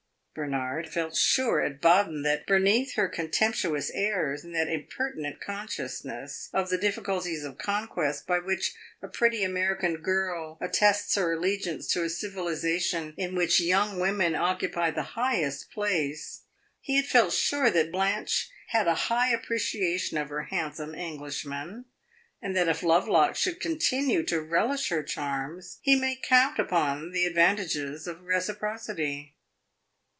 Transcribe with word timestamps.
Bernard 0.33 0.85
had 0.85 0.93
felt 0.93 1.15
sure 1.17 1.59
at 1.59 1.81
Baden 1.81 2.23
that, 2.23 2.47
beneath 2.47 2.93
her 2.93 3.09
contemptuous 3.09 3.91
airs 3.93 4.45
and 4.45 4.55
that 4.55 4.69
impertinent 4.69 5.41
consciousness 5.41 6.49
of 6.53 6.69
the 6.69 6.77
difficulties 6.77 7.43
of 7.43 7.57
conquest 7.57 8.25
by 8.27 8.39
which 8.39 8.73
a 9.01 9.09
pretty 9.09 9.43
American 9.43 9.97
girl 9.97 10.57
attests 10.61 11.15
her 11.15 11.33
allegiance 11.33 11.85
to 11.91 12.05
a 12.05 12.09
civilization 12.09 13.13
in 13.17 13.35
which 13.35 13.59
young 13.59 13.99
women 13.99 14.33
occupy 14.33 14.89
the 14.89 15.03
highest 15.19 15.69
place 15.69 16.43
he 16.79 16.95
had 16.95 17.05
felt 17.05 17.33
sure 17.33 17.69
that 17.69 17.91
Blanche 17.91 18.49
had 18.69 18.87
a 18.87 18.95
high 19.11 19.27
appreciation 19.33 20.17
of 20.17 20.29
her 20.29 20.43
handsome 20.43 20.95
Englishman, 20.95 21.83
and 22.41 22.55
that 22.55 22.69
if 22.69 22.83
Lovelock 22.83 23.35
should 23.35 23.59
continue 23.59 24.23
to 24.23 24.41
relish 24.41 24.87
her 24.87 25.03
charms, 25.03 25.79
he 25.81 25.99
might 25.99 26.23
count 26.23 26.57
upon 26.57 27.11
the 27.11 27.25
advantages 27.25 28.07
of 28.07 28.21
reciprocity. 28.21 29.35